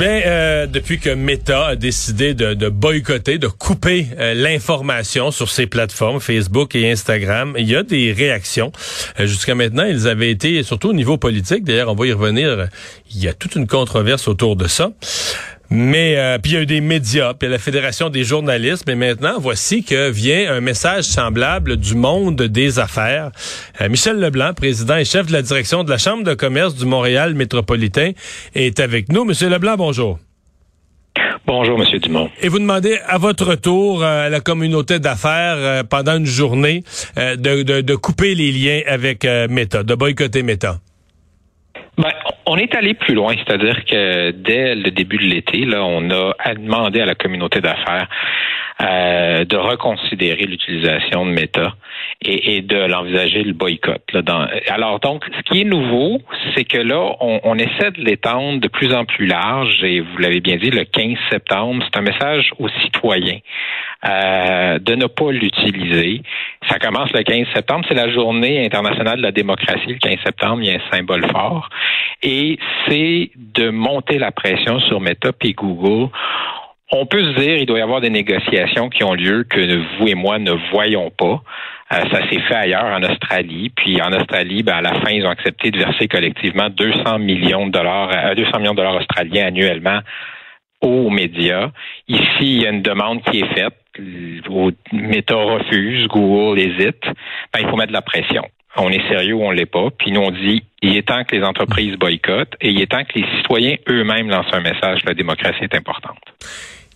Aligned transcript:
Mais 0.00 0.22
euh, 0.24 0.66
depuis 0.66 0.98
que 0.98 1.10
Meta 1.10 1.66
a 1.66 1.76
décidé 1.76 2.32
de, 2.32 2.70
boycotter, 2.70 3.36
de 3.36 3.48
couper 3.48 4.06
euh, 4.18 4.32
l'information 4.32 5.30
sur 5.30 5.50
ses 5.50 5.66
plateformes 5.66 6.20
Facebook 6.20 6.74
et 6.74 6.90
Instagram, 6.90 7.54
il 7.58 7.68
y 7.68 7.76
a 7.76 7.82
des 7.82 8.10
réactions. 8.10 8.72
Euh, 9.18 9.26
jusqu'à 9.26 9.54
maintenant, 9.54 9.84
ils 9.84 10.08
avaient 10.08 10.30
été, 10.30 10.62
surtout 10.62 10.88
au 10.88 10.92
niveau 10.94 11.18
politique, 11.18 11.64
d'ailleurs, 11.64 11.90
on 11.90 11.94
va 11.94 12.06
y 12.06 12.14
revenir, 12.14 12.68
il 13.14 13.22
y 13.22 13.28
a 13.28 13.34
toute 13.34 13.56
une 13.56 13.66
controverse 13.66 14.26
autour 14.26 14.56
de 14.56 14.68
ça. 14.68 14.90
Mais 15.72 16.16
euh, 16.16 16.38
puis 16.38 16.52
il 16.52 16.54
y 16.54 16.58
a 16.58 16.62
eu 16.62 16.66
des 16.66 16.80
médias, 16.80 17.32
puis 17.32 17.48
la 17.48 17.58
Fédération 17.58 18.10
des 18.10 18.24
journalistes, 18.24 18.84
mais 18.88 18.96
maintenant 18.96 19.38
voici 19.38 19.84
que 19.84 20.10
vient 20.10 20.52
un 20.52 20.60
message 20.60 21.04
semblable 21.04 21.76
du 21.76 21.94
monde 21.94 22.42
des 22.42 22.80
affaires. 22.80 23.30
Euh, 23.80 23.88
Michel 23.88 24.18
Leblanc, 24.18 24.52
président 24.52 24.96
et 24.96 25.04
chef 25.04 25.28
de 25.28 25.32
la 25.32 25.42
direction 25.42 25.84
de 25.84 25.90
la 25.90 25.98
Chambre 25.98 26.24
de 26.24 26.34
commerce 26.34 26.74
du 26.74 26.86
Montréal 26.86 27.34
métropolitain, 27.34 28.10
est 28.56 28.80
avec 28.80 29.12
nous. 29.12 29.24
Monsieur 29.24 29.48
Leblanc, 29.48 29.76
bonjour. 29.76 30.18
Bonjour, 31.46 31.78
Monsieur 31.78 32.00
Dumont. 32.00 32.30
Et 32.40 32.48
vous 32.48 32.58
demandez 32.58 32.98
à 33.06 33.18
votre 33.18 33.54
tour 33.54 34.02
euh, 34.02 34.26
à 34.26 34.28
la 34.28 34.40
communauté 34.40 34.98
d'affaires 34.98 35.84
pendant 35.84 36.16
une 36.16 36.26
journée 36.26 36.82
de, 37.16 37.62
de, 37.62 37.80
de, 37.80 37.94
couper 37.94 38.34
les 38.34 38.50
liens 38.50 38.80
avec 38.88 39.24
Meta, 39.24 39.84
de 39.84 39.94
boycotter 39.94 40.42
Meta. 40.42 40.78
Ben, 41.96 42.10
on 42.50 42.56
est 42.56 42.74
allé 42.74 42.94
plus 42.94 43.14
loin, 43.14 43.32
c'est-à-dire 43.36 43.84
que 43.84 44.32
dès 44.32 44.74
le 44.74 44.90
début 44.90 45.18
de 45.18 45.22
l'été, 45.24 45.64
là, 45.64 45.84
on 45.84 46.10
a 46.10 46.34
demandé 46.54 47.00
à 47.00 47.06
la 47.06 47.14
communauté 47.14 47.60
d'affaires 47.60 48.08
euh, 48.82 49.44
de 49.44 49.56
reconsidérer 49.56 50.46
l'utilisation 50.46 51.26
de 51.26 51.30
Meta 51.30 51.74
et, 52.22 52.62
de 52.62 52.76
l'envisager 52.76 53.42
le 53.42 53.52
boycott. 53.52 54.02
alors 54.68 55.00
donc, 55.00 55.24
ce 55.36 55.42
qui 55.42 55.60
est 55.60 55.64
nouveau, 55.64 56.20
c'est 56.54 56.64
que 56.64 56.78
là, 56.78 57.14
on, 57.20 57.54
essaie 57.56 57.90
de 57.92 58.00
l'étendre 58.00 58.58
de 58.60 58.68
plus 58.68 58.92
en 58.94 59.04
plus 59.04 59.26
large 59.26 59.84
et 59.84 60.00
vous 60.00 60.16
l'avez 60.18 60.40
bien 60.40 60.56
dit, 60.56 60.70
le 60.70 60.84
15 60.84 61.16
septembre, 61.30 61.84
c'est 61.84 61.98
un 61.98 62.02
message 62.02 62.52
aux 62.58 62.68
citoyens 62.82 63.38
euh, 64.06 64.78
de 64.78 64.94
ne 64.94 65.06
pas 65.06 65.30
l'utiliser. 65.30 66.22
Ça 66.68 66.78
commence 66.78 67.12
le 67.12 67.22
15 67.22 67.46
septembre, 67.54 67.84
c'est 67.88 67.94
la 67.94 68.10
journée 68.10 68.64
internationale 68.64 69.18
de 69.18 69.22
la 69.22 69.32
démocratie. 69.32 69.88
Le 69.88 69.98
15 69.98 70.18
septembre, 70.24 70.62
il 70.62 70.68
y 70.68 70.70
a 70.70 70.76
un 70.76 70.90
symbole 70.90 71.26
fort. 71.30 71.68
Et 72.22 72.39
c'est 72.86 73.30
de 73.36 73.70
monter 73.70 74.18
la 74.18 74.32
pression 74.32 74.80
sur 74.80 75.00
Meta 75.00 75.30
et 75.42 75.52
Google 75.52 76.08
on 76.92 77.06
peut 77.06 77.22
se 77.22 77.40
dire 77.40 77.56
il 77.56 77.66
doit 77.66 77.78
y 77.78 77.82
avoir 77.82 78.00
des 78.00 78.10
négociations 78.10 78.88
qui 78.88 79.04
ont 79.04 79.14
lieu 79.14 79.44
que 79.44 79.98
vous 79.98 80.08
et 80.08 80.14
moi 80.14 80.38
ne 80.38 80.52
voyons 80.72 81.10
pas. 81.10 81.42
Euh, 81.92 82.00
ça 82.12 82.28
s'est 82.28 82.40
fait 82.40 82.54
ailleurs 82.54 82.84
en 82.84 83.02
Australie. 83.02 83.70
Puis 83.74 84.00
en 84.02 84.12
Australie, 84.12 84.62
ben, 84.62 84.74
à 84.74 84.80
la 84.80 84.94
fin, 85.00 85.10
ils 85.10 85.24
ont 85.26 85.30
accepté 85.30 85.70
de 85.70 85.78
verser 85.78 86.08
collectivement 86.08 86.68
200 86.68 87.18
millions 87.18 87.66
de 87.66 87.72
dollars, 87.72 88.34
200 88.34 88.50
euh, 88.54 88.58
millions 88.58 88.96
australiens 88.96 89.46
annuellement 89.46 90.00
aux 90.80 91.10
médias. 91.10 91.70
Ici, 92.08 92.24
il 92.40 92.62
y 92.62 92.66
a 92.66 92.70
une 92.70 92.82
demande 92.82 93.22
qui 93.22 93.40
est 93.40 93.54
faite. 93.54 93.74
Meta 94.92 95.34
refuse, 95.34 96.06
Google 96.08 96.58
hésite. 96.58 97.04
Ben, 97.52 97.60
il 97.60 97.68
faut 97.68 97.76
mettre 97.76 97.88
de 97.88 97.92
la 97.92 98.02
pression. 98.02 98.44
On 98.76 98.90
est 98.90 99.06
sérieux 99.08 99.34
ou 99.34 99.42
on 99.42 99.50
l'est 99.50 99.66
pas. 99.66 99.88
Puis 99.98 100.12
nous, 100.12 100.20
on 100.20 100.30
dit, 100.30 100.62
il 100.82 100.96
est 100.96 101.08
temps 101.08 101.24
que 101.24 101.34
les 101.34 101.42
entreprises 101.42 101.96
boycottent 101.96 102.54
et 102.60 102.70
il 102.70 102.80
est 102.80 102.90
temps 102.90 103.04
que 103.04 103.18
les 103.18 103.26
citoyens 103.36 103.76
eux-mêmes 103.88 104.28
lancent 104.28 104.52
un 104.52 104.60
message. 104.60 105.04
La 105.04 105.14
démocratie 105.14 105.64
est 105.64 105.74
importante 105.74 106.18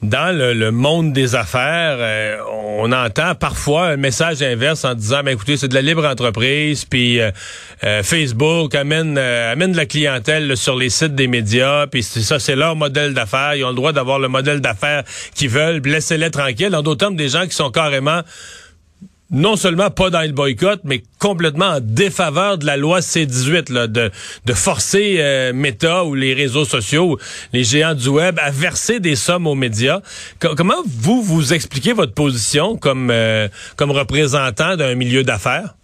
dans 0.05 0.36
le, 0.36 0.70
monde 0.70 1.12
des 1.12 1.34
affaires, 1.34 1.97
euh, 1.98 2.36
on 2.79 2.92
entend 2.92 3.35
parfois 3.35 3.89
un 3.89 3.96
message 3.96 4.42
inverse 4.42 4.85
en 4.85 4.95
disant, 4.95 5.23
ben 5.24 5.33
écoutez, 5.33 5.57
c'est 5.57 5.68
de 5.68 5.74
la 5.74 5.83
libre 5.83 6.07
entreprise, 6.07 6.85
puis 6.85 7.20
euh, 7.20 7.30
euh, 7.85 8.02
Facebook 8.02 8.74
amène 8.74 9.17
amène 9.17 9.73
de 9.73 9.77
la 9.77 9.86
clientèle 9.86 10.56
sur 10.56 10.77
les 10.77 10.91
sites 10.91 11.14
des 11.14 11.27
médias, 11.27 11.86
puis 11.86 12.02
ça, 12.02 12.39
c'est 12.39 12.56
leur 12.56 12.77
modèle 12.77 13.14
d'affaires. 13.14 13.55
Ils 13.55 13.64
ont 13.64 13.70
le 13.70 13.74
droit 13.74 13.92
d'avoir 13.92 14.18
le 14.18 14.29
modèle 14.29 14.61
d'affaires 14.61 15.05
qu'ils 15.35 15.48
veulent, 15.48 15.80
laissez-les 15.85 16.30
tranquilles. 16.30 16.74
En 16.74 16.83
d'autres 16.83 17.01
termes, 17.01 17.17
des 17.17 17.30
gens 17.30 17.45
qui 17.45 17.55
sont 17.55 17.70
carrément 17.70 18.20
non 19.30 19.57
seulement 19.57 19.90
pas 19.90 20.11
dans 20.11 20.23
le 20.23 20.33
boycott, 20.33 20.80
mais 20.85 21.02
complètement 21.18 21.77
en 21.77 21.80
défaveur 21.80 22.58
de 22.58 22.67
la 22.67 22.77
loi 22.77 23.01
C-18, 23.01 23.73
là, 23.73 23.86
de, 23.86 24.11
de 24.45 24.52
forcer 24.52 25.17
euh, 25.18 25.52
Meta 25.52 26.05
ou 26.05 26.14
les 26.14 26.35
réseaux 26.35 26.64
sociaux, 26.64 27.18
les 27.52 27.64
géants 27.64 27.95
du 27.95 28.08
web, 28.08 28.39
à 28.40 28.51
verser 28.51 29.01
des 29.01 29.17
sommes 29.17 29.46
aux 29.46 29.55
médias. 29.55 30.01
comment 30.39 30.83
vous, 30.86 31.23
vous 31.23 31.55
expliquez 31.55 31.92
votre 31.92 32.14
position 32.14 32.77
comme, 32.77 33.11
euh, 33.11 33.48
comme 33.77 33.90
représentant 33.90 34.77
d'un 34.77 34.95
milieu 34.95 35.23
d'affaires? 35.24 35.74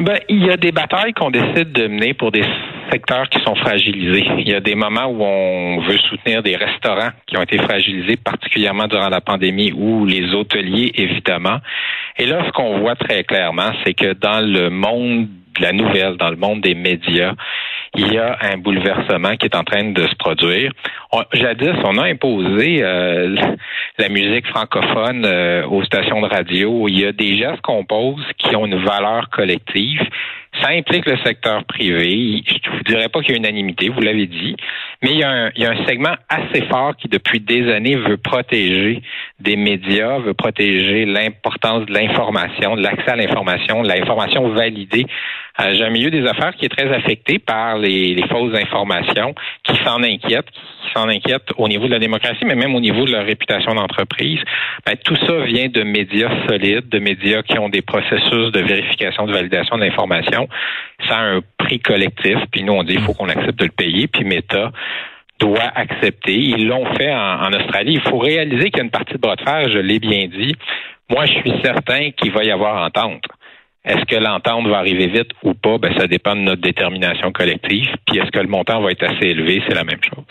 Ben, 0.00 0.18
il 0.28 0.44
y 0.46 0.50
a 0.50 0.56
des 0.56 0.72
batailles 0.72 1.12
qu'on 1.12 1.30
décide 1.30 1.72
de 1.72 1.86
mener 1.86 2.14
pour 2.14 2.32
des 2.32 2.44
secteurs 2.92 3.28
qui 3.28 3.40
sont 3.42 3.54
fragilisés. 3.54 4.24
Il 4.38 4.48
y 4.48 4.54
a 4.54 4.60
des 4.60 4.74
moments 4.74 5.06
où 5.06 5.22
on 5.22 5.80
veut 5.80 5.98
soutenir 6.10 6.42
des 6.42 6.56
restaurants 6.56 7.10
qui 7.26 7.36
ont 7.36 7.42
été 7.42 7.58
fragilisés, 7.58 8.16
particulièrement 8.16 8.86
durant 8.86 9.08
la 9.08 9.20
pandémie, 9.20 9.72
ou 9.72 10.04
les 10.04 10.34
hôteliers, 10.34 10.92
évidemment. 10.94 11.58
Et 12.18 12.26
là, 12.26 12.44
ce 12.46 12.52
qu'on 12.52 12.80
voit 12.80 12.96
très 12.96 13.24
clairement, 13.24 13.70
c'est 13.84 13.94
que 13.94 14.12
dans 14.12 14.40
le 14.40 14.68
monde 14.68 15.28
de 15.58 15.62
la 15.62 15.72
nouvelle, 15.72 16.16
dans 16.16 16.30
le 16.30 16.36
monde 16.36 16.60
des 16.60 16.74
médias, 16.74 17.34
il 17.94 18.12
y 18.12 18.18
a 18.18 18.38
un 18.40 18.56
bouleversement 18.56 19.36
qui 19.36 19.46
est 19.46 19.54
en 19.54 19.64
train 19.64 19.90
de 19.90 20.06
se 20.06 20.14
produire. 20.16 20.72
jadis, 21.34 21.74
on 21.84 21.98
a 21.98 22.04
imposé 22.04 22.82
euh, 22.82 23.36
la 23.98 24.08
musique 24.08 24.46
francophone 24.46 25.26
euh, 25.26 25.66
aux 25.66 25.84
stations 25.84 26.22
de 26.22 26.26
radio. 26.26 26.88
Il 26.88 26.98
y 26.98 27.06
a 27.06 27.12
des 27.12 27.36
gestes 27.36 27.60
qu'on 27.60 27.84
pose 27.84 28.24
qui 28.38 28.56
ont 28.56 28.64
une 28.64 28.82
valeur 28.82 29.28
collective. 29.28 30.00
Ça 30.60 30.68
implique 30.68 31.06
le 31.06 31.16
secteur 31.18 31.64
privé. 31.64 32.42
Je 32.46 32.70
ne 32.70 32.76
vous 32.76 32.82
dirais 32.82 33.08
pas 33.08 33.20
qu'il 33.20 33.30
y 33.30 33.34
a 33.34 33.38
unanimité, 33.38 33.88
vous 33.88 34.00
l'avez 34.00 34.26
dit, 34.26 34.54
mais 35.02 35.10
il 35.12 35.18
y, 35.18 35.22
a 35.22 35.30
un, 35.30 35.50
il 35.56 35.62
y, 35.62 35.66
a 35.66 35.70
un, 35.70 35.86
segment 35.86 36.14
assez 36.28 36.62
fort 36.66 36.94
qui, 36.96 37.08
depuis 37.08 37.40
des 37.40 37.72
années, 37.72 37.96
veut 37.96 38.18
protéger 38.18 39.02
des 39.42 39.56
médias, 39.56 40.18
veut 40.18 40.34
protéger 40.34 41.04
l'importance 41.04 41.86
de 41.86 41.92
l'information, 41.92 42.76
de 42.76 42.82
l'accès 42.82 43.10
à 43.10 43.16
l'information, 43.16 43.82
de 43.82 43.88
l'information 43.88 44.48
validée. 44.48 45.06
Euh, 45.60 45.74
j'ai 45.74 45.84
un 45.84 45.90
milieu 45.90 46.10
des 46.10 46.26
affaires 46.26 46.54
qui 46.54 46.64
est 46.64 46.68
très 46.68 46.90
affecté 46.92 47.38
par 47.38 47.76
les, 47.76 48.16
fausses 48.30 48.54
informations, 48.54 49.34
qui 49.64 49.76
s'en 49.84 50.02
inquiètent, 50.02 50.50
qui 50.50 50.92
s'en 50.94 51.08
inquiètent 51.08 51.52
au 51.58 51.68
niveau 51.68 51.86
de 51.86 51.92
la 51.92 51.98
démocratie, 51.98 52.44
mais 52.44 52.54
même 52.54 52.74
au 52.74 52.80
niveau 52.80 53.04
de 53.04 53.12
leur 53.12 53.24
réputation 53.24 53.74
d'entreprise. 53.74 54.40
Ben, 54.86 54.96
tout 55.04 55.16
ça 55.16 55.40
vient 55.40 55.68
de 55.68 55.82
médias 55.82 56.30
solides, 56.48 56.88
de 56.88 56.98
médias 56.98 57.42
qui 57.42 57.58
ont 57.58 57.68
des 57.68 57.82
processus 57.82 58.52
de 58.52 58.60
vérification, 58.60 59.26
de 59.26 59.32
validation 59.32 59.76
de 59.76 59.82
l'information. 59.82 60.48
Ça 61.08 61.16
a 61.16 61.22
un 61.22 61.40
prix 61.58 61.80
collectif, 61.80 62.38
puis 62.50 62.62
nous, 62.62 62.72
on 62.72 62.82
dit 62.82 62.94
il 62.94 63.02
faut 63.02 63.12
qu'on 63.12 63.28
accepte 63.28 63.58
de 63.58 63.64
le 63.64 63.72
payer, 63.72 64.06
puis 64.06 64.24
Meta 64.24 64.72
doit 65.42 65.70
accepter. 65.74 66.34
Ils 66.34 66.66
l'ont 66.66 66.86
fait 66.94 67.12
en, 67.12 67.52
Australie. 67.52 67.94
Il 67.94 68.08
faut 68.08 68.18
réaliser 68.18 68.70
qu'il 68.70 68.78
y 68.78 68.80
a 68.80 68.84
une 68.84 68.90
partie 68.90 69.14
de 69.14 69.18
bras 69.18 69.36
de 69.36 69.70
je 69.70 69.78
l'ai 69.78 69.98
bien 69.98 70.26
dit. 70.28 70.54
Moi, 71.10 71.26
je 71.26 71.32
suis 71.32 71.52
certain 71.62 72.10
qu'il 72.12 72.32
va 72.32 72.44
y 72.44 72.50
avoir 72.50 72.82
entente. 72.84 73.24
Est-ce 73.84 74.04
que 74.04 74.16
l'entente 74.16 74.68
va 74.68 74.78
arriver 74.78 75.08
vite 75.08 75.30
ou 75.42 75.54
pas? 75.54 75.78
Ben, 75.78 75.92
ça 75.98 76.06
dépend 76.06 76.36
de 76.36 76.40
notre 76.40 76.62
détermination 76.62 77.32
collective. 77.32 77.90
Puis 78.06 78.18
est-ce 78.18 78.30
que 78.30 78.38
le 78.38 78.46
montant 78.46 78.80
va 78.80 78.92
être 78.92 79.02
assez 79.02 79.26
élevé? 79.26 79.62
C'est 79.66 79.74
la 79.74 79.84
même 79.84 80.00
chose. 80.02 80.24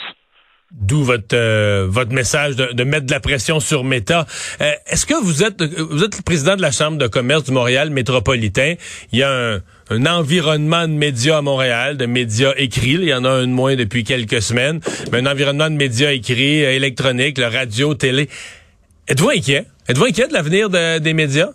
D'où 0.73 1.03
votre 1.03 1.35
euh, 1.35 1.85
votre 1.89 2.13
message 2.13 2.55
de, 2.55 2.83
mettre 2.83 3.05
de 3.05 3.11
la 3.11 3.19
pression 3.19 3.59
sur 3.59 3.83
Meta. 3.83 4.25
Euh, 4.61 4.71
est-ce 4.87 5.05
que 5.05 5.21
vous 5.21 5.43
êtes 5.43 5.61
vous 5.61 6.03
êtes 6.03 6.15
le 6.15 6.23
président 6.23 6.55
de 6.55 6.61
la 6.61 6.71
Chambre 6.71 6.97
de 6.97 7.07
commerce 7.07 7.43
du 7.43 7.51
Montréal 7.51 7.89
métropolitain? 7.89 8.75
Il 9.11 9.19
y 9.19 9.23
a 9.23 9.31
un, 9.31 9.61
un 9.89 10.05
environnement 10.05 10.87
de 10.87 10.93
médias 10.93 11.39
à 11.39 11.41
Montréal, 11.41 11.97
de 11.97 12.05
médias 12.05 12.53
écrits. 12.55 12.93
Il 12.93 13.03
y 13.03 13.13
en 13.13 13.25
a 13.25 13.29
un 13.29 13.47
de 13.47 13.51
moins 13.51 13.75
depuis 13.75 14.05
quelques 14.05 14.41
semaines, 14.41 14.79
mais 15.11 15.17
un 15.17 15.25
environnement 15.25 15.69
de 15.69 15.75
médias 15.75 16.11
écrits, 16.11 16.63
euh, 16.63 16.73
électroniques, 16.73 17.39
radio, 17.39 17.93
télé. 17.93 18.29
Êtes-vous 19.09 19.29
inquiet? 19.29 19.65
Êtes-vous 19.89 20.05
inquiet 20.05 20.29
de 20.29 20.33
l'avenir 20.33 20.69
des 20.69 21.13
médias? 21.13 21.49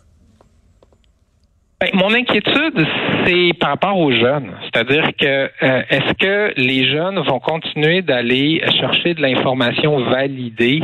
Ben, 1.79 1.91
mon 1.93 2.15
inquiétude, 2.15 2.87
c'est 3.27 3.53
par 3.61 3.71
rapport 3.71 3.99
aux 3.99 4.11
jeunes. 4.11 4.51
C'est-à-dire 4.63 5.11
que 5.21 5.27
euh, 5.27 5.83
est-ce 5.91 6.15
que 6.15 6.55
les 6.57 6.91
jeunes 6.91 7.19
vont 7.19 7.39
continuer 7.39 8.01
d'aller 8.01 8.63
chercher 8.81 9.13
de 9.13 9.21
l'information 9.21 9.99
validée 10.05 10.83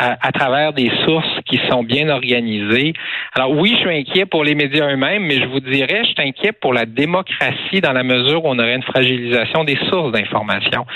à, 0.00 0.30
travers 0.30 0.72
des 0.72 0.92
sources 1.04 1.40
qui 1.44 1.58
sont 1.68 1.82
bien 1.82 2.08
organisées? 2.08 2.92
Alors 3.34 3.50
oui, 3.50 3.70
je 3.74 3.88
suis 3.88 3.98
inquiet 3.98 4.26
pour 4.26 4.44
les 4.44 4.54
médias 4.54 4.88
eux-mêmes, 4.88 5.24
mais 5.24 5.40
je 5.40 5.46
vous 5.46 5.58
dirais, 5.58 6.04
je 6.04 6.10
suis 6.10 6.28
inquiet 6.28 6.52
pour 6.52 6.72
la 6.72 6.86
démocratie 6.86 7.80
dans 7.82 7.92
la 7.92 8.04
mesure 8.04 8.44
où 8.44 8.48
on 8.48 8.60
aurait 8.60 8.76
une 8.76 8.84
fragilisation 8.84 9.64
des 9.64 9.76
sources 9.90 10.12
d'information. 10.12 10.86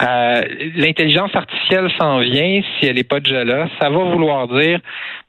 Euh, 0.00 0.42
L'intelligence 0.76 1.34
artificielle 1.34 1.90
s'en 2.00 2.20
vient, 2.20 2.60
si 2.78 2.86
elle 2.86 2.94
n'est 2.94 3.02
pas 3.02 3.18
déjà 3.18 3.42
là, 3.42 3.68
ça 3.80 3.90
va 3.90 3.98
vouloir 3.98 4.46
dire 4.46 4.78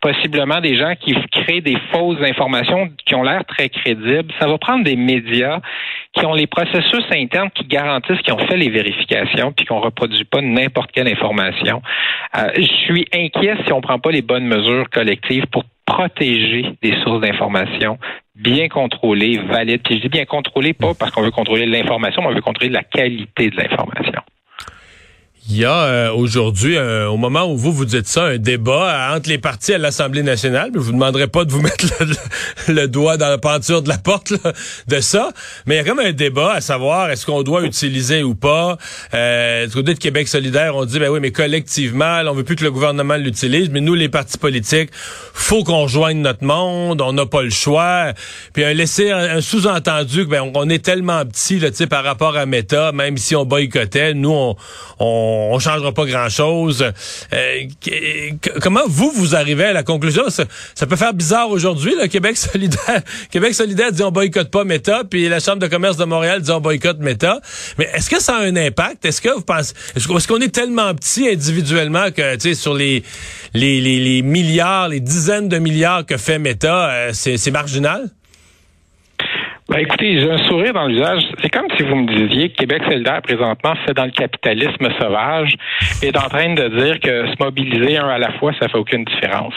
possiblement 0.03 0.59
des 0.59 0.75
gens 0.75 0.95
qui 0.99 1.15
créent 1.31 1.61
des 1.61 1.77
fausses 1.93 2.21
informations 2.21 2.89
qui 3.05 3.15
ont 3.15 3.23
l'air 3.23 3.45
très 3.45 3.69
crédibles. 3.69 4.33
Ça 4.37 4.47
va 4.47 4.57
prendre 4.57 4.83
des 4.83 4.97
médias 4.97 5.61
qui 6.11 6.25
ont 6.25 6.33
les 6.33 6.45
processus 6.45 7.05
internes 7.11 7.49
qui 7.55 7.63
garantissent 7.63 8.19
qu'ils 8.19 8.33
ont 8.33 8.45
fait 8.45 8.57
les 8.57 8.69
vérifications 8.69 9.53
puis 9.53 9.65
qu'on 9.65 9.79
reproduit 9.79 10.25
pas 10.25 10.41
n'importe 10.41 10.91
quelle 10.91 11.07
information. 11.07 11.81
Euh, 12.37 12.49
je 12.57 12.73
suis 12.83 13.07
inquiet 13.13 13.55
si 13.65 13.71
on 13.71 13.79
prend 13.79 13.97
pas 13.97 14.11
les 14.11 14.21
bonnes 14.21 14.45
mesures 14.45 14.89
collectives 14.89 15.47
pour 15.47 15.63
protéger 15.85 16.75
des 16.81 16.95
sources 17.03 17.21
d'information 17.21 17.97
bien 18.35 18.67
contrôlées, 18.67 19.37
valides. 19.37 19.83
Puis 19.83 19.95
je 19.95 20.01
dis 20.01 20.09
bien 20.09 20.25
contrôlées, 20.25 20.73
pas 20.73 20.93
parce 20.99 21.11
qu'on 21.11 21.21
veut 21.21 21.31
contrôler 21.31 21.65
l'information, 21.65 22.21
mais 22.23 22.27
on 22.27 22.33
veut 22.33 22.41
contrôler 22.41 22.71
la 22.71 22.83
qualité 22.83 23.49
de 23.49 23.55
l'information. 23.55 24.21
Il 25.49 25.57
y 25.57 25.65
a 25.65 25.83
euh, 25.83 26.11
aujourd'hui, 26.13 26.77
euh, 26.77 27.09
au 27.09 27.17
moment 27.17 27.51
où 27.51 27.57
vous 27.57 27.73
vous 27.73 27.83
dites 27.83 28.07
ça, 28.07 28.23
un 28.23 28.37
débat 28.37 29.13
entre 29.13 29.27
les 29.27 29.37
partis 29.37 29.73
à 29.73 29.77
l'Assemblée 29.77 30.23
nationale. 30.23 30.71
Je 30.73 30.79
vous 30.79 30.93
demanderai 30.93 31.27
pas 31.27 31.43
de 31.43 31.51
vous 31.51 31.61
mettre 31.61 31.85
le, 32.69 32.87
doigt 32.87 33.17
dans 33.17 33.27
la 33.27 33.37
peinture 33.37 33.81
de 33.81 33.89
la 33.89 33.97
porte 33.97 34.31
de 34.87 34.99
ça, 35.01 35.31
mais 35.65 35.75
il 35.75 35.77
y 35.79 35.81
a 35.81 35.83
comme 35.83 35.99
un 35.99 36.13
débat 36.13 36.53
à 36.53 36.61
savoir 36.61 37.09
est-ce 37.09 37.25
qu'on 37.25 37.43
doit 37.43 37.63
utiliser 37.63 38.23
ou 38.23 38.35
pas. 38.35 38.77
Euh, 39.13 39.67
du 39.67 39.73
côté 39.73 39.93
de 39.93 39.99
Québec 39.99 40.29
solidaire, 40.29 40.77
on 40.77 40.85
dit 40.85 40.97
ben 40.97 41.09
oui, 41.09 41.19
mais 41.19 41.31
collectivement, 41.31 42.21
on 42.25 42.33
veut 42.33 42.45
plus 42.45 42.55
que 42.55 42.63
le 42.63 42.71
gouvernement 42.71 43.17
l'utilise, 43.17 43.69
mais 43.69 43.81
nous, 43.81 43.95
les 43.95 44.07
partis 44.07 44.37
politiques, 44.37 44.91
faut 44.93 45.65
qu'on 45.65 45.83
rejoigne 45.83 46.21
notre 46.21 46.45
monde, 46.45 47.01
on 47.01 47.11
n'a 47.11 47.25
pas 47.25 47.41
le 47.41 47.49
choix. 47.49 48.13
Puis 48.53 48.63
un 48.63 48.71
laisser 48.71 49.11
un, 49.11 49.41
sous-entendu 49.41 50.23
que 50.23 50.29
ben 50.29 50.51
on, 50.53 50.69
est 50.69 50.83
tellement 50.83 51.25
petit 51.25 51.59
là, 51.59 51.69
par 51.89 52.05
rapport 52.05 52.37
à 52.37 52.45
Meta, 52.45 52.93
même 52.93 53.17
si 53.17 53.35
on 53.35 53.43
boycottait, 53.43 54.13
nous 54.13 54.31
on, 54.31 54.55
on 54.99 55.32
on, 55.53 55.59
changera 55.59 55.91
pas 55.91 56.05
grand-chose. 56.05 56.85
Euh, 57.33 57.61
comment 58.61 58.83
vous, 58.87 59.11
vous 59.13 59.35
arrivez 59.35 59.65
à 59.65 59.73
la 59.73 59.83
conclusion? 59.83 60.23
Ça, 60.29 60.45
peut 60.87 60.95
faire 60.95 61.13
bizarre 61.13 61.49
aujourd'hui, 61.49 61.95
le 61.99 62.07
Québec 62.07 62.37
solidaire. 62.37 63.01
Québec 63.31 63.53
solidaire 63.53 63.91
dit 63.91 64.03
on 64.03 64.11
boycotte 64.11 64.49
pas 64.49 64.63
Meta, 64.63 65.03
puis 65.09 65.27
la 65.29 65.39
Chambre 65.39 65.59
de 65.59 65.67
commerce 65.67 65.97
de 65.97 66.05
Montréal 66.05 66.41
dit 66.41 66.51
on 66.51 66.61
boycotte 66.61 66.99
Meta. 66.99 67.39
Mais 67.77 67.89
est-ce 67.93 68.09
que 68.09 68.21
ça 68.21 68.37
a 68.37 68.41
un 68.41 68.55
impact? 68.55 69.05
Est-ce 69.05 69.21
que 69.21 69.29
vous 69.29 69.41
pensez, 69.41 69.73
est-ce 69.95 70.27
qu'on 70.27 70.41
est 70.41 70.53
tellement 70.53 70.93
petit 70.95 71.27
individuellement 71.27 72.11
que, 72.11 72.35
tu 72.35 72.53
sais, 72.53 72.55
sur 72.55 72.73
les, 72.73 73.03
milliards, 74.23 74.89
les 74.89 74.99
dizaines 74.99 75.49
de 75.49 75.57
milliards 75.57 76.05
que 76.05 76.17
fait 76.17 76.39
Meta, 76.39 76.89
euh, 76.89 77.11
c'est 77.13 77.51
marginal? 77.51 78.09
Ben 79.73 79.79
écoutez, 79.79 80.19
j'ai 80.19 80.29
un 80.29 80.37
sourire 80.43 80.71
dans 80.71 80.85
l'usage. 80.85 81.23
C'est 81.41 81.49
comme 81.49 81.65
si 81.75 81.81
vous 81.81 81.95
me 81.95 82.05
disiez 82.05 82.49
que 82.49 82.57
Québec 82.57 82.83
solidaire, 82.83 83.23
présentement, 83.23 83.73
c'est 83.87 83.95
dans 83.95 84.05
le 84.05 84.11
capitalisme 84.11 84.87
sauvage 85.01 85.55
et 86.03 86.09
est 86.09 86.15
en 86.15 86.29
train 86.29 86.53
de 86.53 86.67
dire 86.67 86.99
que 86.99 87.25
se 87.25 87.43
mobiliser 87.43 87.97
un 87.97 88.07
à 88.07 88.19
la 88.19 88.33
fois, 88.33 88.51
ça 88.59 88.69
fait 88.69 88.77
aucune 88.77 89.03
différence. 89.03 89.55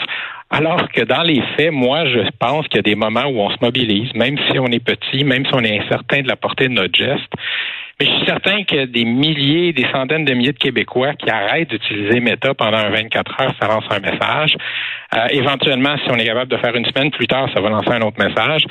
Alors 0.49 0.89
que 0.89 1.03
dans 1.03 1.21
les 1.21 1.43
faits, 1.55 1.71
moi, 1.71 2.07
je 2.07 2.21
pense 2.39 2.67
qu'il 2.67 2.77
y 2.77 2.79
a 2.79 2.81
des 2.81 2.95
moments 2.95 3.27
où 3.27 3.41
on 3.41 3.51
se 3.51 3.57
mobilise, 3.61 4.11
même 4.15 4.39
si 4.49 4.57
on 4.57 4.65
est 4.65 4.83
petit, 4.83 5.23
même 5.23 5.45
si 5.45 5.51
on 5.53 5.63
est 5.63 5.81
incertain 5.81 6.23
de 6.23 6.27
la 6.27 6.35
portée 6.35 6.67
de 6.67 6.73
notre 6.73 6.97
geste. 6.97 7.31
Mais 7.99 8.05
je 8.05 8.11
suis 8.11 8.25
certain 8.27 8.63
que 8.63 8.85
des 8.85 9.05
milliers, 9.05 9.73
des 9.73 9.87
centaines 9.91 10.23
de 10.23 10.33
milliers 10.35 10.53
de 10.53 10.59
Québécois 10.59 11.15
qui 11.15 11.31
arrêtent 11.31 11.69
d'utiliser 11.69 12.19
Meta 12.19 12.53
pendant 12.53 12.89
24 12.91 13.41
heures, 13.41 13.55
ça 13.59 13.67
lance 13.67 13.85
un 13.89 13.99
message. 13.99 14.55
Euh, 15.15 15.27
éventuellement, 15.31 15.95
si 16.03 16.11
on 16.11 16.15
est 16.15 16.25
capable 16.25 16.51
de 16.51 16.57
faire 16.57 16.75
une 16.75 16.85
semaine 16.85 17.09
plus 17.09 17.25
tard, 17.25 17.49
ça 17.55 17.59
va 17.59 17.69
lancer 17.69 17.89
un 17.89 18.01
autre 18.01 18.23
message. 18.23 18.65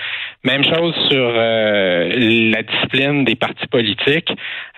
Même 0.44 0.62
chose 0.62 0.94
sur 1.10 1.32
euh, 1.34 2.52
la 2.52 2.62
discipline 2.62 3.24
des 3.24 3.34
partis 3.34 3.66
politiques. 3.66 4.30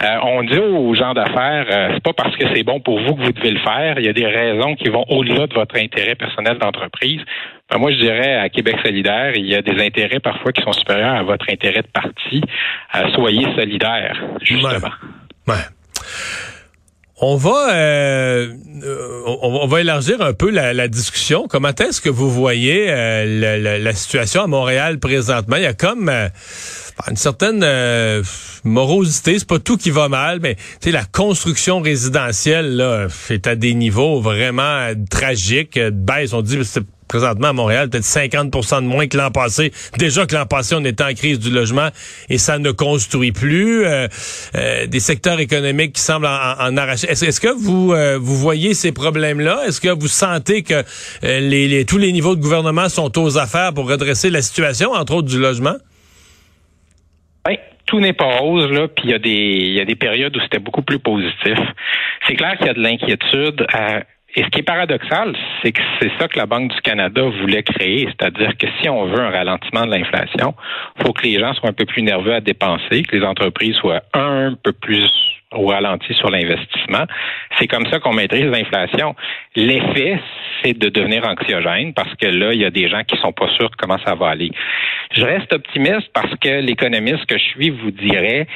Euh, 0.03 0.17
on 0.23 0.43
dit 0.43 0.59
aux 0.59 0.95
gens 0.95 1.12
d'affaires, 1.12 1.67
c'est 1.93 2.03
pas 2.03 2.15
parce 2.15 2.35
que 2.37 2.47
c'est 2.55 2.62
bon 2.62 2.81
pour 2.81 3.00
vous 3.00 3.17
que 3.17 3.23
vous 3.23 3.33
devez 3.33 3.50
le 3.50 3.61
faire. 3.61 3.99
Il 3.99 4.06
y 4.06 4.09
a 4.09 4.15
des 4.15 4.27
raisons 4.27 4.77
qui 4.77 4.89
vont 4.89 5.05
au-delà 5.09 5.47
de 5.47 5.55
votre 5.55 5.77
intérêt 5.77 6.15
personnel 6.15 6.56
d'entreprise. 6.56 7.21
Ben, 7.70 7.79
moi, 7.79 7.93
je 7.93 7.99
dirais 7.99 8.37
à 8.37 8.49
Québec 8.49 8.76
solidaire, 8.82 9.32
il 9.37 9.47
y 9.47 9.55
a 9.55 9.62
des 9.62 9.82
intérêts 9.85 10.20
parfois 10.20 10.53
qui 10.53 10.62
sont 10.62 10.73
supérieurs 10.73 11.17
à 11.17 11.23
votre 11.23 11.47
intérêt 11.50 11.82
de 11.82 11.88
parti. 11.88 12.41
soyez 13.15 13.47
solidaire, 13.55 14.17
justement. 14.41 14.91
Ouais. 15.47 15.55
On 17.20 17.35
va, 17.35 17.75
euh, 17.75 18.55
on, 19.43 19.67
va 19.67 19.81
élargir 19.81 20.23
un 20.23 20.32
peu 20.32 20.50
la, 20.50 20.87
discussion. 20.87 21.49
Comment 21.49 21.75
est-ce 21.75 22.00
que 22.00 22.09
vous 22.09 22.31
voyez 22.31 22.87
euh, 22.91 23.79
la, 23.81 23.93
situation 23.93 24.44
à 24.44 24.47
Montréal 24.47 25.00
présentement? 25.00 25.56
Il 25.56 25.62
y 25.62 25.67
a 25.67 25.75
comme 25.75 26.09
euh, 26.09 26.29
une 27.11 27.17
certaine 27.17 27.67
morosité. 28.62 29.37
C'est 29.37 29.49
pas 29.49 29.59
tout 29.59 29.76
qui 29.76 29.91
va 29.91 30.09
mal, 30.09 30.38
mais 30.41 30.56
la 30.87 31.05
construction 31.05 31.81
résidentielle 31.81 32.76
là 32.76 33.09
est 33.31 33.49
à 33.49 33.56
des 33.56 33.75
niveaux 33.75 34.21
vraiment 34.21 34.93
tragiques. 35.11 35.76
Baisse, 35.76 36.32
on 36.32 36.43
dit 36.43 36.61
c'est 36.62 36.85
présentement 37.08 37.49
à 37.49 37.52
Montréal, 37.52 37.88
peut-être 37.90 38.05
50% 38.05 38.82
de 38.82 38.87
moins 38.87 39.06
que 39.06 39.16
l'an 39.16 39.31
passé. 39.31 39.72
Déjà 39.99 40.26
que 40.26 40.34
l'an 40.34 40.46
passé, 40.46 40.75
on 40.78 40.84
était 40.84 41.02
en 41.02 41.14
crise 41.14 41.38
du 41.38 41.50
logement 41.50 41.88
et 42.28 42.38
ça 42.38 42.58
ne 42.58 42.70
construit 42.70 43.32
plus. 43.32 43.84
Euh, 43.84 44.06
euh, 44.55 44.87
des 44.87 45.00
secteurs 45.00 45.40
économiques 45.40 45.94
qui 45.94 46.02
semblent 46.02 46.26
en, 46.26 46.76
arracher. 46.76 47.08
Est-ce, 47.08 47.40
que 47.40 47.49
vous 47.49 47.93
euh, 47.93 48.19
vous 48.20 48.37
voyez 48.37 48.75
ces 48.75 48.93
problèmes-là? 48.93 49.64
Est-ce 49.66 49.81
que 49.81 49.88
vous 49.88 50.08
sentez 50.08 50.62
que 50.62 50.84
les, 51.22 51.84
tous 51.84 51.99
les 51.99 52.12
niveaux 52.12 52.37
de 52.37 52.40
gouvernement 52.40 52.88
sont 52.88 53.19
aux 53.19 53.38
affaires 53.38 53.72
pour 53.75 53.88
redresser 53.88 54.31
la 54.31 54.43
situation, 54.43 54.93
entre 54.93 55.14
autres 55.14 55.28
du 55.28 55.40
logement? 55.40 55.76
Oui, 57.46 57.56
tout 57.87 58.00
n'est 58.00 58.12
pas 58.12 58.38
rose, 58.38 58.70
là, 58.70 58.88
puis 58.88 59.04
il 59.06 59.11
y 59.11 59.14
a 59.14 59.19
des 59.19 59.31
il 59.31 59.75
y 59.75 59.81
a 59.81 59.84
des 59.84 59.96
périodes 59.96 60.37
où 60.37 60.40
c'était 60.40 60.58
beaucoup 60.58 60.82
plus 60.82 60.99
positif. 60.99 61.58
C'est 62.26 62.34
clair 62.34 62.56
qu'il 62.58 62.66
y 62.66 62.70
a 62.70 62.75
de 62.75 62.82
l'inquiétude. 62.82 63.66
Et 64.34 64.42
ce 64.44 64.48
qui 64.50 64.60
est 64.60 64.62
paradoxal, 64.62 65.34
c'est 65.62 65.72
que 65.72 65.80
c'est 66.00 66.10
ça 66.19 66.28
que 66.28 66.38
la 66.38 66.46
Banque 66.46 66.70
du 66.70 66.80
Canada 66.82 67.22
voulait 67.40 67.62
créer, 67.62 68.06
c'est-à-dire 68.06 68.56
que 68.58 68.66
si 68.80 68.88
on 68.88 69.06
veut 69.06 69.20
un 69.20 69.30
ralentissement 69.30 69.86
de 69.86 69.90
l'inflation, 69.90 70.54
faut 71.02 71.12
que 71.12 71.22
les 71.22 71.38
gens 71.38 71.54
soient 71.54 71.70
un 71.70 71.72
peu 71.72 71.86
plus 71.86 72.02
nerveux 72.02 72.34
à 72.34 72.40
dépenser, 72.40 73.02
que 73.02 73.16
les 73.16 73.25
entreprises 73.25 73.75
soient 73.76 74.02
un 74.12 74.54
peu 74.62 74.72
plus 74.72 75.10
au 75.52 75.66
ralenti 75.66 76.12
sur 76.14 76.30
l'investissement. 76.30 77.04
C'est 77.58 77.66
comme 77.66 77.86
ça 77.86 78.00
qu'on 78.00 78.12
maîtrise 78.12 78.44
l'inflation. 78.44 79.16
L'effet, 79.56 80.20
c'est 80.62 80.76
de 80.76 80.90
devenir 80.90 81.26
anxiogène 81.26 81.94
parce 81.94 82.14
que 82.16 82.26
là, 82.26 82.52
il 82.52 82.60
y 82.60 82.66
a 82.66 82.70
des 82.70 82.88
gens 82.88 83.02
qui 83.04 83.16
sont 83.16 83.32
pas 83.32 83.48
sûrs 83.56 83.70
comment 83.78 83.98
ça 84.04 84.14
va 84.14 84.28
aller. 84.28 84.50
Je 85.12 85.25
reste 85.25 85.52
optimiste 85.54 86.10
parce 86.12 86.34
que 86.36 86.60
l'économiste 86.60 87.25
que 87.26 87.38
je 87.38 87.44
suis 87.44 87.70
vous 87.70 87.90
dirait 87.92 88.46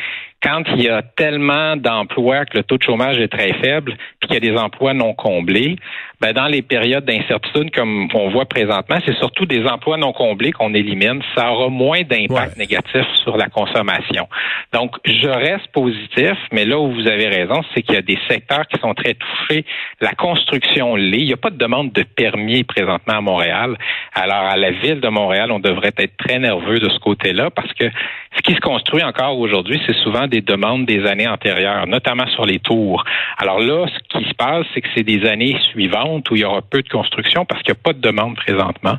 quand 0.43 0.63
il 0.75 0.83
y 0.83 0.89
a 0.89 1.03
tellement 1.03 1.77
d'emplois 1.77 2.45
que 2.45 2.59
le 2.59 2.65
taux 2.65 2.77
de 2.77 2.83
chômage 2.83 3.19
est 3.19 3.29
très 3.29 3.53
faible, 3.61 3.95
puis 4.21 4.29
qu'il 4.29 4.35
y 4.35 4.49
a 4.49 4.53
des 4.53 4.59
emplois 4.59 4.93
non 4.93 5.15
comblés, 5.15 5.77
ben 6.21 6.33
dans 6.33 6.47
les 6.47 6.63
périodes 6.63 7.05
d'incertitude 7.05 7.75
comme 7.75 8.09
on 8.15 8.31
voit 8.31 8.45
présentement, 8.45 8.99
c'est 9.05 9.17
surtout 9.17 9.45
des 9.45 9.65
emplois 9.67 9.97
non 9.97 10.13
comblés 10.13 10.53
qu'on 10.53 10.73
élimine. 10.75 11.21
Ça 11.37 11.51
aura 11.51 11.69
moins 11.69 12.03
d'impact 12.03 12.57
négatif 12.57 13.05
sur 13.23 13.37
la 13.37 13.47
consommation. 13.47 14.29
Donc, 14.73 14.97
je 15.05 15.29
reste 15.29 15.67
positif, 15.73 16.37
mais 16.53 16.65
là 16.65 16.79
où 16.79 16.93
vous 16.93 17.09
avez 17.09 17.27
raison, 17.27 17.63
c'est 17.75 17.83
qu'il 17.83 17.95
y 17.95 17.99
a 17.99 18.03
des 18.03 18.19
secteurs 18.29 18.67
qui 18.69 18.79
sont 18.81 18.95
très 18.95 19.15
touchés. 19.15 19.65
La 20.01 20.13
construction 20.13 20.97
l'est. 20.97 21.19
Il 21.19 21.27
n'y 21.27 21.33
a 21.33 21.37
pas 21.37 21.51
de 21.51 21.59
demande 21.59 21.93
de 21.93 22.03
permis 22.03 22.63
présentement 22.65 23.15
à 23.15 23.21
Montréal. 23.21 23.77
Alors, 24.15 24.45
à 24.45 24.57
la 24.57 24.71
ville 24.71 25.01
de 25.01 25.09
Montréal, 25.09 25.51
on 25.51 25.61
devrait 25.61 25.93
être 25.97 26.17
très 26.17 26.39
nerveux 26.39 26.79
de 26.79 26.89
ce 26.89 26.99
côté-là 27.01 27.51
parce 27.51 27.73
que 27.73 27.91
ce 28.37 28.43
qui 28.43 28.55
se 28.55 28.61
construit 28.61 29.03
encore 29.03 29.39
aujourd'hui, 29.39 29.81
c'est 29.87 29.97
souvent 29.97 30.27
des 30.33 30.41
demandes 30.41 30.87
des 30.87 31.07
années 31.07 31.29
antérieures, 31.29 31.87
notamment 31.87 32.27
sur 32.29 32.45
les 32.47 32.59
tours. 32.59 33.05
Alors 33.39 33.61
là, 33.61 33.87
ce 33.87 34.19
qui 34.19 34.29
se 34.29 34.35
passe, 34.35 34.67
c'est 34.73 34.81
que 34.81 34.89
c'est 34.97 35.05
des 35.05 35.29
années 35.29 35.57
suivantes 35.71 36.29
où 36.31 36.37
il 36.37 36.41
y 36.41 36.45
aura 36.45 36.63
peu 36.63 36.83
de 36.83 36.89
construction 36.89 37.45
parce 37.45 37.63
qu'il 37.63 37.73
n'y 37.73 37.79
a 37.79 37.83
pas 37.85 37.93
de 37.93 38.01
demande 38.01 38.35
présentement. 38.37 38.97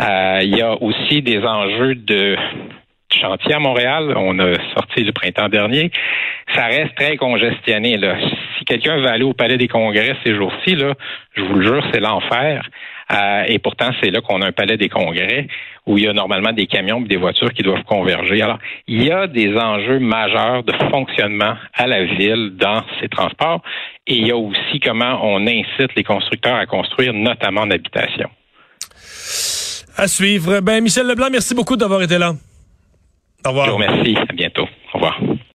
Euh, 0.00 0.38
il 0.42 0.56
y 0.56 0.62
a 0.62 0.80
aussi 0.80 1.20
des 1.20 1.40
enjeux 1.44 1.96
de 1.96 2.36
chantier 3.12 3.54
à 3.54 3.58
Montréal. 3.58 4.14
On 4.16 4.38
a 4.38 4.54
sorti 4.74 5.02
le 5.02 5.12
printemps 5.12 5.48
dernier. 5.48 5.90
Ça 6.54 6.66
reste 6.66 6.94
très 6.94 7.16
congestionné. 7.16 7.98
Si 8.56 8.64
quelqu'un 8.64 8.96
veut 8.98 9.08
aller 9.08 9.24
au 9.24 9.34
Palais 9.34 9.58
des 9.58 9.68
Congrès 9.68 10.16
ces 10.24 10.34
jours-ci, 10.34 10.78
je 11.34 11.42
vous 11.42 11.54
le 11.54 11.66
jure, 11.66 11.84
c'est 11.92 12.00
l'enfer. 12.00 12.62
Euh, 13.12 13.44
et 13.48 13.58
pourtant, 13.58 13.90
c'est 14.00 14.10
là 14.10 14.20
qu'on 14.20 14.40
a 14.40 14.46
un 14.46 14.52
palais 14.52 14.76
des 14.76 14.88
congrès 14.88 15.48
où 15.90 15.98
il 15.98 16.04
y 16.04 16.06
a 16.06 16.12
normalement 16.12 16.52
des 16.52 16.68
camions 16.68 17.00
et 17.00 17.08
des 17.08 17.16
voitures 17.16 17.52
qui 17.52 17.64
doivent 17.64 17.82
converger. 17.82 18.40
Alors, 18.42 18.58
il 18.86 19.02
y 19.02 19.10
a 19.10 19.26
des 19.26 19.52
enjeux 19.56 19.98
majeurs 19.98 20.62
de 20.62 20.72
fonctionnement 20.88 21.54
à 21.74 21.86
la 21.88 22.04
ville 22.04 22.52
dans 22.56 22.82
ces 23.00 23.08
transports 23.08 23.60
et 24.06 24.14
il 24.14 24.28
y 24.28 24.30
a 24.30 24.36
aussi 24.36 24.78
comment 24.80 25.18
on 25.22 25.44
incite 25.48 25.92
les 25.96 26.04
constructeurs 26.04 26.54
à 26.54 26.66
construire, 26.66 27.12
notamment 27.12 27.62
en 27.62 27.70
habitation. 27.72 28.30
À 29.96 30.06
suivre. 30.06 30.60
Ben, 30.60 30.80
Michel 30.80 31.08
Leblanc, 31.08 31.28
merci 31.30 31.56
beaucoup 31.56 31.76
d'avoir 31.76 32.02
été 32.02 32.18
là. 32.18 32.34
Au 33.44 33.48
revoir. 33.48 33.66
Je 33.66 33.70
vous 33.72 33.76
remercie. 33.78 34.16
À 34.16 34.32
bientôt. 34.32 34.68